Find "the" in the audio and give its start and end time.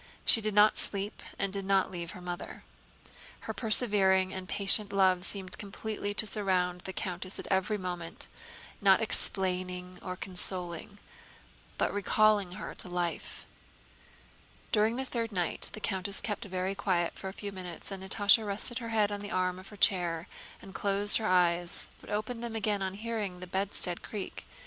6.81-6.91, 14.95-15.05, 15.73-15.79, 19.19-19.29, 23.39-23.45